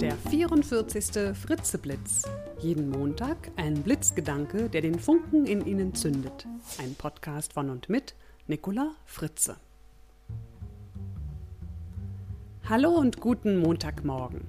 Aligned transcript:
Der 0.00 0.16
44. 0.16 1.36
Fritzeblitz. 1.36 2.22
Jeden 2.60 2.88
Montag 2.88 3.50
ein 3.56 3.82
Blitzgedanke, 3.82 4.70
der 4.70 4.80
den 4.80 4.96
Funken 4.96 5.44
in 5.44 5.66
Ihnen 5.66 5.92
zündet. 5.92 6.46
Ein 6.78 6.94
Podcast 6.94 7.54
von 7.54 7.68
und 7.68 7.88
mit 7.88 8.14
Nicola 8.46 8.94
Fritze. 9.06 9.56
Hallo 12.68 12.90
und 12.90 13.18
guten 13.18 13.56
Montagmorgen. 13.56 14.46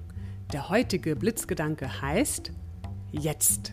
Der 0.52 0.68
heutige 0.68 1.16
Blitzgedanke 1.16 2.00
heißt 2.00 2.52
Jetzt. 3.10 3.72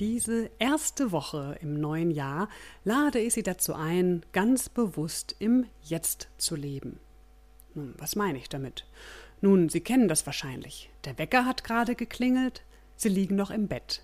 Diese 0.00 0.50
erste 0.58 1.12
Woche 1.12 1.56
im 1.60 1.80
neuen 1.80 2.10
Jahr 2.10 2.48
lade 2.82 3.20
ich 3.20 3.34
Sie 3.34 3.44
dazu 3.44 3.72
ein, 3.72 4.26
ganz 4.32 4.68
bewusst 4.68 5.36
im 5.38 5.66
Jetzt 5.84 6.28
zu 6.38 6.56
leben. 6.56 6.98
Nun, 7.74 7.94
was 7.98 8.16
meine 8.16 8.38
ich 8.38 8.48
damit? 8.48 8.84
Nun, 9.40 9.68
Sie 9.68 9.80
kennen 9.80 10.08
das 10.08 10.26
wahrscheinlich. 10.26 10.90
Der 11.04 11.18
Wecker 11.18 11.44
hat 11.44 11.64
gerade 11.64 11.94
geklingelt, 11.94 12.62
Sie 12.96 13.08
liegen 13.08 13.36
noch 13.36 13.50
im 13.50 13.68
Bett. 13.68 14.02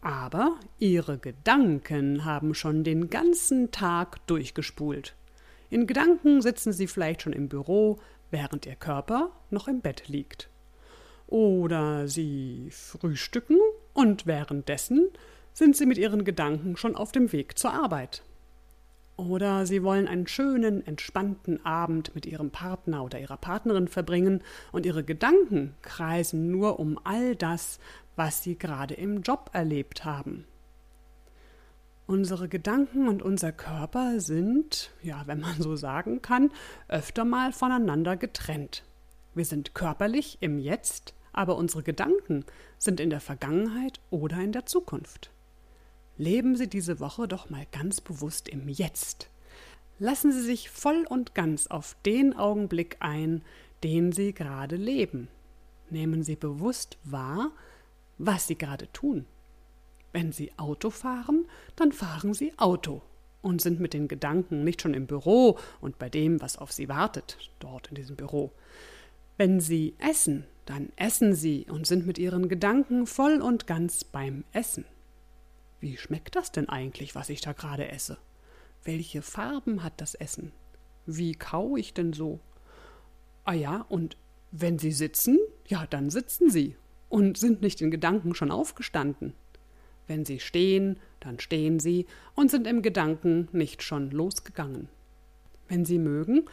Aber 0.00 0.58
Ihre 0.78 1.18
Gedanken 1.18 2.24
haben 2.24 2.54
schon 2.54 2.82
den 2.82 3.08
ganzen 3.08 3.70
Tag 3.70 4.26
durchgespult. 4.26 5.14
In 5.70 5.86
Gedanken 5.86 6.42
sitzen 6.42 6.72
Sie 6.72 6.88
vielleicht 6.88 7.22
schon 7.22 7.32
im 7.32 7.48
Büro, 7.48 8.00
während 8.30 8.66
Ihr 8.66 8.74
Körper 8.74 9.30
noch 9.50 9.68
im 9.68 9.80
Bett 9.80 10.08
liegt. 10.08 10.48
Oder 11.28 12.08
Sie 12.08 12.68
frühstücken 12.72 13.58
und 13.94 14.26
währenddessen 14.26 15.08
sind 15.52 15.76
Sie 15.76 15.86
mit 15.86 15.98
Ihren 15.98 16.24
Gedanken 16.24 16.76
schon 16.76 16.96
auf 16.96 17.12
dem 17.12 17.32
Weg 17.32 17.56
zur 17.56 17.72
Arbeit. 17.72 18.22
Oder 19.28 19.66
Sie 19.66 19.84
wollen 19.84 20.08
einen 20.08 20.26
schönen, 20.26 20.84
entspannten 20.84 21.64
Abend 21.64 22.12
mit 22.14 22.26
Ihrem 22.26 22.50
Partner 22.50 23.04
oder 23.04 23.20
Ihrer 23.20 23.36
Partnerin 23.36 23.86
verbringen 23.86 24.42
und 24.72 24.84
Ihre 24.84 25.04
Gedanken 25.04 25.74
kreisen 25.80 26.50
nur 26.50 26.80
um 26.80 26.98
all 27.04 27.36
das, 27.36 27.78
was 28.16 28.42
Sie 28.42 28.58
gerade 28.58 28.94
im 28.94 29.22
Job 29.22 29.50
erlebt 29.52 30.04
haben. 30.04 30.44
Unsere 32.08 32.48
Gedanken 32.48 33.06
und 33.06 33.22
unser 33.22 33.52
Körper 33.52 34.20
sind, 34.20 34.90
ja, 35.02 35.22
wenn 35.26 35.38
man 35.40 35.62
so 35.62 35.76
sagen 35.76 36.20
kann, 36.20 36.50
öfter 36.88 37.24
mal 37.24 37.52
voneinander 37.52 38.16
getrennt. 38.16 38.82
Wir 39.34 39.44
sind 39.44 39.72
körperlich 39.72 40.38
im 40.40 40.58
Jetzt, 40.58 41.14
aber 41.32 41.56
unsere 41.56 41.84
Gedanken 41.84 42.44
sind 42.76 42.98
in 42.98 43.08
der 43.08 43.20
Vergangenheit 43.20 44.00
oder 44.10 44.38
in 44.38 44.50
der 44.50 44.66
Zukunft. 44.66 45.30
Leben 46.22 46.54
Sie 46.54 46.68
diese 46.68 47.00
Woche 47.00 47.26
doch 47.26 47.50
mal 47.50 47.66
ganz 47.72 48.00
bewusst 48.00 48.48
im 48.48 48.68
Jetzt. 48.68 49.28
Lassen 49.98 50.30
Sie 50.30 50.42
sich 50.42 50.70
voll 50.70 51.04
und 51.08 51.34
ganz 51.34 51.66
auf 51.66 51.96
den 52.06 52.36
Augenblick 52.36 52.96
ein, 53.00 53.42
den 53.82 54.12
Sie 54.12 54.32
gerade 54.32 54.76
leben. 54.76 55.26
Nehmen 55.90 56.22
Sie 56.22 56.36
bewusst 56.36 56.96
wahr, 57.02 57.50
was 58.18 58.46
Sie 58.46 58.54
gerade 58.54 58.86
tun. 58.92 59.26
Wenn 60.12 60.30
Sie 60.30 60.52
Auto 60.58 60.90
fahren, 60.90 61.44
dann 61.74 61.90
fahren 61.90 62.34
Sie 62.34 62.56
Auto 62.56 63.02
und 63.40 63.60
sind 63.60 63.80
mit 63.80 63.92
den 63.92 64.06
Gedanken 64.06 64.62
nicht 64.62 64.80
schon 64.80 64.94
im 64.94 65.08
Büro 65.08 65.58
und 65.80 65.98
bei 65.98 66.08
dem, 66.08 66.40
was 66.40 66.56
auf 66.56 66.70
Sie 66.70 66.88
wartet, 66.88 67.50
dort 67.58 67.88
in 67.88 67.96
diesem 67.96 68.14
Büro. 68.14 68.52
Wenn 69.38 69.58
Sie 69.58 69.96
essen, 69.98 70.44
dann 70.66 70.92
essen 70.94 71.34
Sie 71.34 71.66
und 71.68 71.84
sind 71.84 72.06
mit 72.06 72.16
Ihren 72.16 72.48
Gedanken 72.48 73.08
voll 73.08 73.42
und 73.42 73.66
ganz 73.66 74.04
beim 74.04 74.44
Essen. 74.52 74.84
Wie 75.82 75.96
schmeckt 75.96 76.36
das 76.36 76.52
denn 76.52 76.68
eigentlich, 76.68 77.16
was 77.16 77.28
ich 77.28 77.40
da 77.40 77.52
gerade 77.52 77.88
esse? 77.88 78.16
Welche 78.84 79.20
Farben 79.20 79.82
hat 79.82 80.00
das 80.00 80.14
Essen? 80.14 80.52
Wie 81.06 81.34
kau 81.34 81.76
ich 81.76 81.92
denn 81.92 82.12
so? 82.12 82.38
Ah 83.44 83.54
ja, 83.54 83.84
und 83.88 84.16
wenn 84.52 84.78
Sie 84.78 84.92
sitzen, 84.92 85.40
ja, 85.66 85.88
dann 85.90 86.08
sitzen 86.08 86.50
Sie 86.50 86.76
und 87.08 87.36
sind 87.36 87.62
nicht 87.62 87.80
in 87.80 87.90
Gedanken 87.90 88.36
schon 88.36 88.52
aufgestanden. 88.52 89.34
Wenn 90.06 90.24
Sie 90.24 90.38
stehen, 90.38 91.00
dann 91.18 91.40
stehen 91.40 91.80
Sie 91.80 92.06
und 92.36 92.48
sind 92.48 92.68
im 92.68 92.82
Gedanken 92.82 93.48
nicht 93.50 93.82
schon 93.82 94.12
losgegangen. 94.12 94.88
Wenn 95.66 95.84
Sie 95.84 95.98
mögen, 95.98 96.44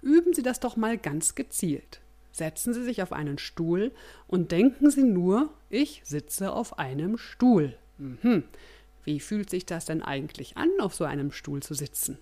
üben 0.00 0.32
Sie 0.32 0.44
das 0.44 0.60
doch 0.60 0.76
mal 0.76 0.96
ganz 0.96 1.34
gezielt. 1.34 2.00
Setzen 2.30 2.72
Sie 2.72 2.84
sich 2.84 3.02
auf 3.02 3.12
einen 3.12 3.38
Stuhl 3.38 3.90
und 4.28 4.52
denken 4.52 4.90
Sie 4.90 5.02
nur, 5.02 5.50
ich 5.70 6.02
sitze 6.04 6.52
auf 6.52 6.78
einem 6.78 7.18
Stuhl. 7.18 7.76
Mhm. 7.98 8.44
Wie 9.06 9.20
fühlt 9.20 9.50
sich 9.50 9.64
das 9.64 9.84
denn 9.84 10.02
eigentlich 10.02 10.56
an, 10.56 10.68
auf 10.80 10.92
so 10.92 11.04
einem 11.04 11.30
Stuhl 11.30 11.62
zu 11.62 11.74
sitzen? 11.74 12.18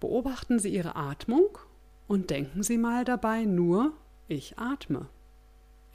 Beobachten 0.00 0.58
Sie 0.58 0.74
Ihre 0.74 0.96
Atmung 0.96 1.58
und 2.08 2.30
denken 2.30 2.64
Sie 2.64 2.76
mal 2.76 3.04
dabei 3.04 3.44
nur, 3.44 3.92
ich 4.26 4.58
atme. 4.58 5.08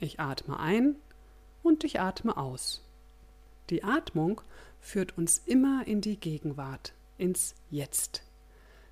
Ich 0.00 0.18
atme 0.18 0.58
ein 0.58 0.96
und 1.62 1.84
ich 1.84 2.00
atme 2.00 2.38
aus. 2.38 2.82
Die 3.68 3.84
Atmung 3.84 4.40
führt 4.80 5.18
uns 5.18 5.42
immer 5.44 5.86
in 5.86 6.00
die 6.00 6.18
Gegenwart, 6.18 6.94
ins 7.18 7.54
Jetzt. 7.70 8.22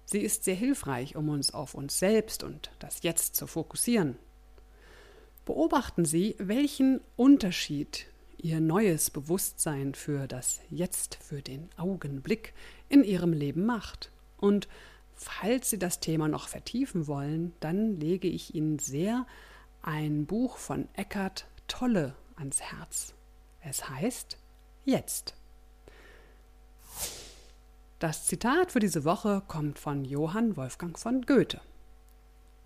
Sie 0.04 0.20
ist 0.20 0.44
sehr 0.44 0.54
hilfreich, 0.54 1.16
um 1.16 1.30
uns 1.30 1.54
auf 1.54 1.72
uns 1.72 1.98
selbst 1.98 2.42
und 2.42 2.70
das 2.78 3.02
Jetzt 3.02 3.36
zu 3.36 3.46
fokussieren. 3.46 4.18
Beobachten 5.46 6.04
Sie, 6.04 6.36
welchen 6.38 7.00
Unterschied 7.16 8.06
ihr 8.38 8.60
neues 8.60 9.10
Bewusstsein 9.10 9.94
für 9.94 10.26
das 10.26 10.60
Jetzt, 10.70 11.16
für 11.22 11.42
den 11.42 11.68
Augenblick 11.76 12.54
in 12.88 13.04
ihrem 13.04 13.32
Leben 13.32 13.66
macht. 13.66 14.10
Und 14.38 14.68
falls 15.14 15.70
Sie 15.70 15.78
das 15.78 16.00
Thema 16.00 16.28
noch 16.28 16.48
vertiefen 16.48 17.06
wollen, 17.06 17.52
dann 17.60 17.96
lege 17.96 18.28
ich 18.28 18.54
Ihnen 18.54 18.78
sehr 18.78 19.26
ein 19.82 20.26
Buch 20.26 20.56
von 20.56 20.88
Eckhart 20.94 21.46
Tolle 21.68 22.14
ans 22.36 22.60
Herz. 22.60 23.14
Es 23.60 23.88
heißt 23.88 24.38
Jetzt. 24.84 25.34
Das 27.98 28.26
Zitat 28.26 28.72
für 28.72 28.80
diese 28.80 29.04
Woche 29.04 29.42
kommt 29.48 29.78
von 29.78 30.04
Johann 30.04 30.56
Wolfgang 30.56 30.98
von 30.98 31.22
Goethe. 31.22 31.60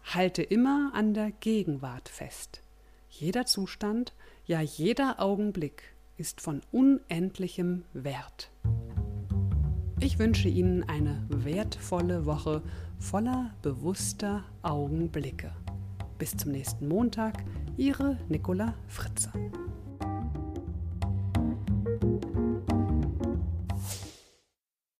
Halte 0.02 0.42
immer 0.42 0.90
an 0.94 1.14
der 1.14 1.30
Gegenwart 1.30 2.08
fest. 2.08 2.62
Jeder 3.10 3.46
Zustand, 3.46 4.14
ja 4.48 4.62
jeder 4.62 5.20
Augenblick 5.20 5.94
ist 6.16 6.40
von 6.40 6.62
unendlichem 6.72 7.84
Wert. 7.92 8.50
Ich 10.00 10.18
wünsche 10.18 10.48
Ihnen 10.48 10.82
eine 10.84 11.24
wertvolle 11.28 12.24
Woche 12.24 12.62
voller 12.98 13.54
bewusster 13.62 14.44
Augenblicke. 14.62 15.52
Bis 16.18 16.36
zum 16.36 16.52
nächsten 16.52 16.88
Montag, 16.88 17.44
Ihre 17.76 18.16
Nicola 18.28 18.74
Fritze. 18.88 19.30